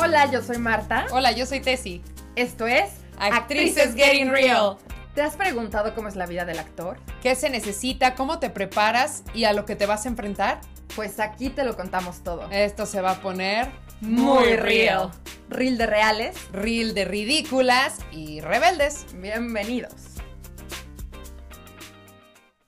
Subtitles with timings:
[0.00, 1.06] Hola, yo soy Marta.
[1.10, 2.02] Hola, yo soy Tessie.
[2.36, 4.76] Esto es Actrices Getting Real.
[5.12, 6.98] ¿Te has preguntado cómo es la vida del actor?
[7.20, 8.14] ¿Qué se necesita?
[8.14, 9.24] ¿Cómo te preparas?
[9.34, 10.60] ¿Y a lo que te vas a enfrentar?
[10.94, 12.48] Pues aquí te lo contamos todo.
[12.52, 15.10] Esto se va a poner muy real.
[15.48, 16.52] Real de reales.
[16.52, 19.04] Real de ridículas y rebeldes.
[19.16, 19.94] Bienvenidos.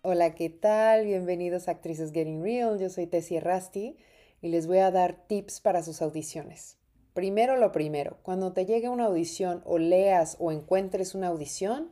[0.02, 1.04] Hola, ¿qué tal?
[1.04, 2.80] Bienvenidos a Actrices Getting Real.
[2.80, 3.96] Yo soy Tessie Rasti
[4.42, 6.79] y les voy a dar tips para sus audiciones.
[7.14, 11.90] Primero lo primero, cuando te llegue una audición o leas o encuentres una audición,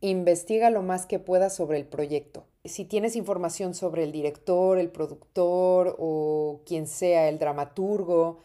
[0.00, 2.44] investiga lo más que puedas sobre el proyecto.
[2.64, 8.38] Si tienes información sobre el director, el productor o quien sea, el dramaturgo,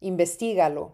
[0.00, 0.92] investigalo.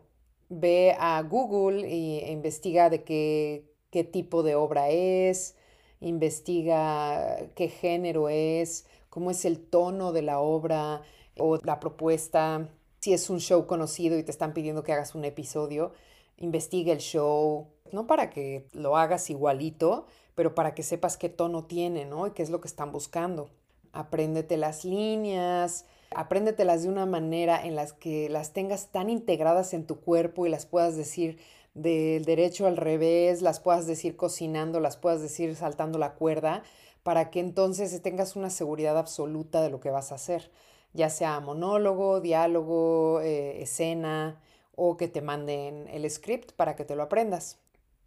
[0.49, 5.55] Ve a Google e investiga de qué, qué tipo de obra es,
[6.01, 11.03] investiga qué género es, cómo es el tono de la obra
[11.39, 12.69] o la propuesta.
[13.03, 15.91] Si es un show conocido y te están pidiendo que hagas un episodio,
[16.37, 21.65] investiga el show, no para que lo hagas igualito, pero para que sepas qué tono
[21.65, 22.29] tiene, ¿no?
[22.29, 23.51] Y qué es lo que están buscando.
[23.93, 29.85] Apréndete las líneas, apréndetelas de una manera en las que las tengas tan integradas en
[29.85, 31.41] tu cuerpo y las puedas decir
[31.75, 36.63] del derecho al revés, las puedas decir cocinando, las puedas decir saltando la cuerda,
[37.03, 40.53] para que entonces tengas una seguridad absoluta de lo que vas a hacer,
[40.93, 44.41] ya sea monólogo, diálogo, eh, escena
[44.75, 47.59] o que te manden el script para que te lo aprendas.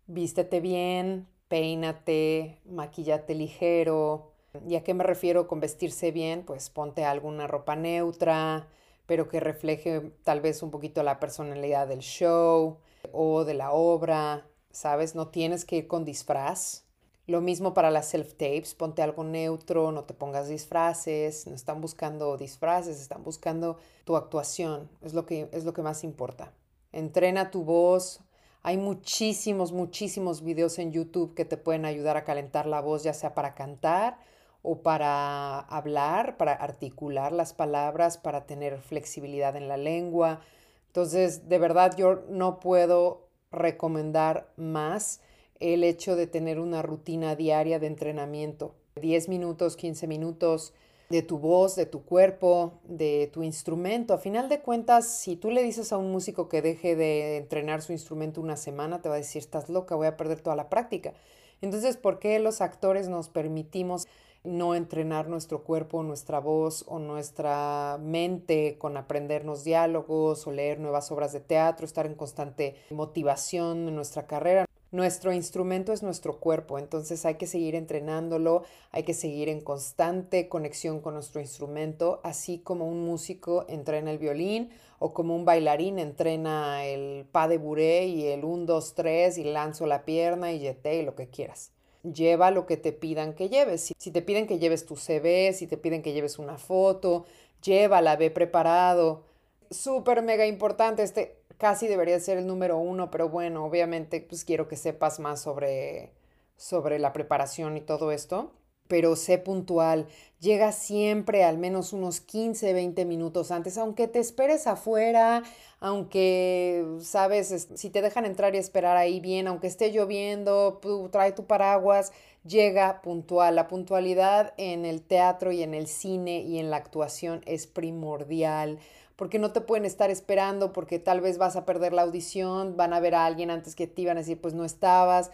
[0.08, 4.32] Vístete bien, peínate, maquillate ligero.
[4.68, 6.44] ¿Y a qué me refiero con vestirse bien?
[6.46, 8.68] Pues ponte alguna ropa neutra,
[9.06, 12.78] pero que refleje tal vez un poquito la personalidad del show
[13.12, 15.16] o de la obra, ¿sabes?
[15.16, 16.85] No tienes que ir con disfraz.
[17.28, 22.38] Lo mismo para las self-tapes, ponte algo neutro, no te pongas disfraces, no están buscando
[22.38, 26.54] disfraces, están buscando tu actuación, es lo que, es lo que más importa.
[26.92, 28.22] Entrena tu voz,
[28.62, 33.14] hay muchísimos, muchísimos videos en YouTube que te pueden ayudar a calentar la voz, ya
[33.14, 34.20] sea para cantar
[34.62, 40.42] o para hablar, para articular las palabras, para tener flexibilidad en la lengua.
[40.88, 45.22] Entonces, de verdad, yo no puedo recomendar más
[45.60, 48.76] el hecho de tener una rutina diaria de entrenamiento.
[49.02, 50.74] 10 minutos, 15 minutos
[51.10, 54.14] de tu voz, de tu cuerpo, de tu instrumento.
[54.14, 57.82] A final de cuentas, si tú le dices a un músico que deje de entrenar
[57.82, 60.70] su instrumento una semana, te va a decir, estás loca, voy a perder toda la
[60.70, 61.14] práctica.
[61.62, 64.08] Entonces, ¿por qué los actores nos permitimos
[64.44, 71.12] no entrenar nuestro cuerpo, nuestra voz o nuestra mente con aprendernos diálogos o leer nuevas
[71.12, 74.65] obras de teatro, estar en constante motivación en nuestra carrera.
[74.96, 80.48] Nuestro instrumento es nuestro cuerpo, entonces hay que seguir entrenándolo, hay que seguir en constante
[80.48, 84.70] conexión con nuestro instrumento, así como un músico entrena el violín
[85.00, 89.44] o como un bailarín entrena el pas de bourrée y el 1, 2, 3 y
[89.44, 91.74] lanzo la pierna y jeté y lo que quieras
[92.04, 93.92] lleva lo que te pidan que lleves.
[93.98, 97.26] Si, te piden que lleves tu CV, si te piden que lleves una foto,
[97.62, 99.24] llévala, ve preparado.
[99.72, 104.68] Súper mega importante, este casi debería ser el número uno, pero bueno, obviamente pues quiero
[104.68, 106.14] que sepas más sobre,
[106.58, 108.52] sobre la preparación y todo esto
[108.88, 110.08] pero sé puntual.
[110.40, 115.44] Llega siempre al menos unos 15, 20 minutos antes, aunque te esperes afuera,
[115.80, 120.80] aunque, sabes, si te dejan entrar y esperar ahí bien, aunque esté lloviendo,
[121.12, 122.12] trae tu paraguas,
[122.44, 123.56] llega puntual.
[123.56, 128.80] La puntualidad en el teatro y en el cine y en la actuación es primordial
[129.16, 132.94] porque no te pueden estar esperando, porque tal vez vas a perder la audición, van
[132.94, 135.32] a ver a alguien antes que ti, van a decir, pues no estabas.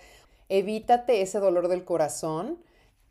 [0.49, 2.59] Evítate ese dolor del corazón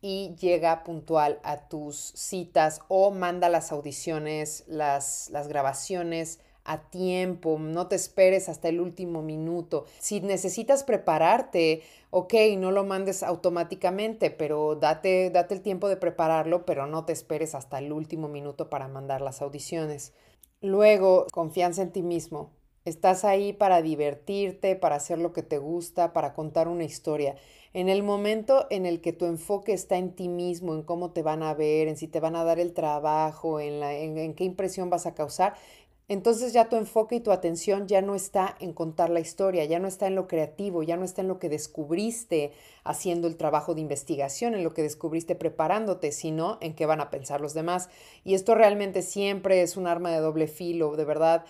[0.00, 7.58] y llega puntual a tus citas o manda las audiciones, las, las grabaciones a tiempo,
[7.58, 9.86] no te esperes hasta el último minuto.
[9.98, 16.64] Si necesitas prepararte, ok, no lo mandes automáticamente, pero date, date el tiempo de prepararlo,
[16.66, 20.12] pero no te esperes hasta el último minuto para mandar las audiciones.
[20.62, 22.50] Luego, confianza en ti mismo.
[22.84, 27.36] Estás ahí para divertirte, para hacer lo que te gusta, para contar una historia.
[27.72, 31.22] En el momento en el que tu enfoque está en ti mismo, en cómo te
[31.22, 34.44] van a ver, en si te van a dar el trabajo, en, la, en, qué
[34.44, 35.54] impresión vas a causar,
[36.10, 39.78] entonces ya tu enfoque y tu atención ya no está en contar la historia, ya
[39.78, 42.50] no está en lo creativo, ya no está en lo que descubriste
[42.82, 47.10] haciendo el trabajo de investigación, en lo que descubriste preparándote, sino en qué van a
[47.10, 47.88] pensar los demás.
[48.24, 51.44] Y esto realmente siempre es un arma de doble filo, de verdad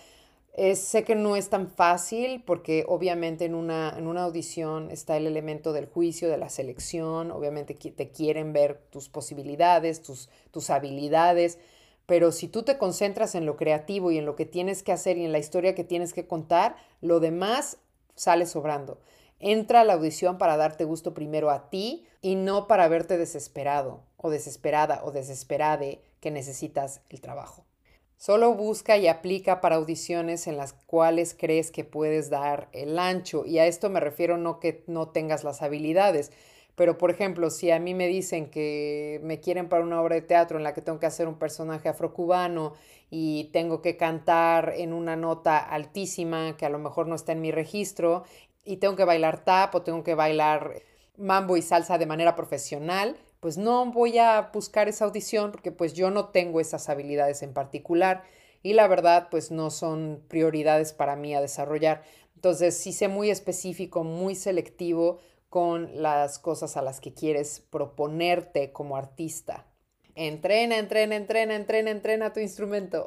[0.75, 5.25] sé que no es tan fácil porque obviamente en una, en una audición está el
[5.25, 11.57] elemento del juicio, de la selección, obviamente te quieren ver tus posibilidades, tus, tus habilidades,
[12.05, 15.17] Pero si tú te concentras en lo creativo y en lo que tienes que hacer
[15.17, 17.77] y en la historia que tienes que contar, lo demás
[18.15, 18.99] sale sobrando.
[19.39, 24.03] Entra a la audición para darte gusto primero a ti y no para verte desesperado
[24.17, 27.65] o desesperada o desesperade que necesitas el trabajo.
[28.17, 33.47] Solo busca y aplica para audiciones en las cuales crees que puedes dar el ancho.
[33.47, 36.31] Y a esto me refiero no que no tengas las habilidades,
[36.75, 40.21] pero por ejemplo, si a mí me dicen que me quieren para una obra de
[40.21, 42.73] teatro en la que tengo que hacer un personaje afrocubano
[43.09, 47.41] y tengo que cantar en una nota altísima que a lo mejor no está en
[47.41, 48.23] mi registro
[48.63, 50.81] y tengo que bailar tap o tengo que bailar
[51.17, 55.93] mambo y salsa de manera profesional, pues no voy a buscar esa audición porque pues
[55.93, 58.23] yo no tengo esas habilidades en particular
[58.63, 62.03] y la verdad pues no son prioridades para mí a desarrollar.
[62.35, 65.19] Entonces sí sé muy específico, muy selectivo
[65.51, 69.65] con las cosas a las que quieres proponerte como artista.
[70.15, 73.05] Entrena, entrena, entrena, entrena, entrena tu instrumento.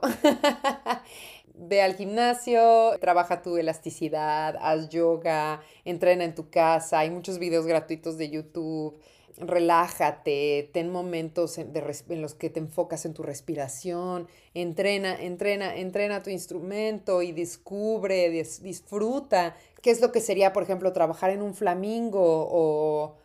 [1.54, 6.98] Ve al gimnasio, trabaja tu elasticidad, haz yoga, entrena en tu casa.
[6.98, 9.00] Hay muchos videos gratuitos de YouTube
[9.38, 11.72] relájate, ten momentos en,
[12.20, 19.56] los que te enfocas en tu respiración, entrena, entrena, entrena tu instrumento y descubre, disfruta.
[19.82, 23.16] ¿Qué es lo que sería, por ejemplo, trabajar en un flamingo o,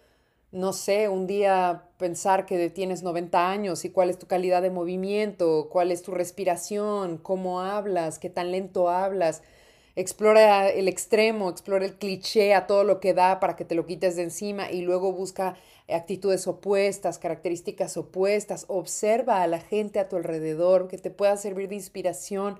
[0.51, 4.71] no sé, un día pensar que tienes 90 años y cuál es tu calidad de
[4.71, 9.43] movimiento, cuál es tu respiración, cómo hablas, qué tan lento hablas?
[9.99, 13.85] Explora el extremo, explora el cliché a todo lo que da para que te lo
[13.85, 15.55] quites de encima y luego busca
[15.89, 21.67] actitudes opuestas, características opuestas, observa a la gente a tu alrededor que te pueda servir
[21.67, 22.59] de inspiración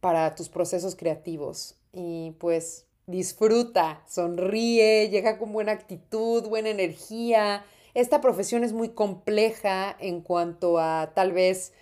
[0.00, 7.64] para tus procesos creativos y pues disfruta, sonríe, llega con buena actitud, buena energía.
[7.94, 11.72] Esta profesión es muy compleja en cuanto a tal vez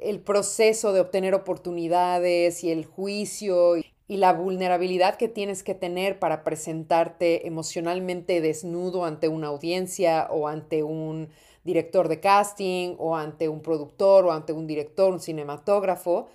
[0.00, 3.76] el proceso de obtener oportunidades y el juicio
[4.08, 10.48] y la vulnerabilidad que tienes que tener para presentarte emocionalmente desnudo ante una audiencia o
[10.48, 11.28] ante un
[11.62, 16.28] director de casting o ante un productor o ante un director, un cinematógrafo,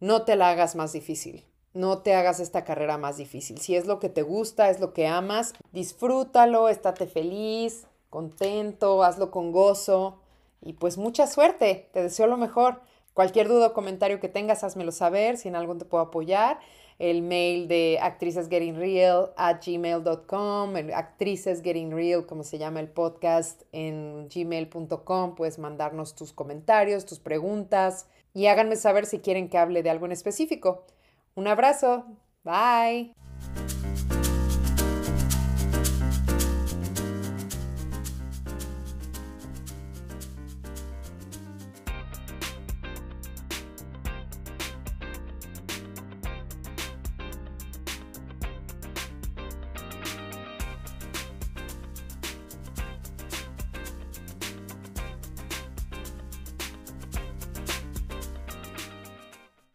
[0.00, 1.44] no te la hagas más difícil.
[1.74, 3.58] No te hagas esta carrera más difícil.
[3.58, 9.30] Si es lo que te gusta, es lo que amas, disfrútalo, estate feliz, contento, hazlo
[9.30, 10.18] con gozo
[10.62, 11.88] y pues mucha suerte.
[11.92, 12.80] Te deseo lo mejor.
[13.12, 16.58] Cualquier duda o comentario que tengas, házmelo saber si en algo te puedo apoyar
[17.00, 24.28] el mail de actricesgettingreal at gmail.com, actrices getting real, como se llama el podcast, en
[24.28, 25.34] gmail.com.
[25.34, 30.04] Puedes mandarnos tus comentarios, tus preguntas y háganme saber si quieren que hable de algo
[30.04, 30.84] en específico.
[31.34, 32.04] Un abrazo.
[32.44, 33.19] Bye.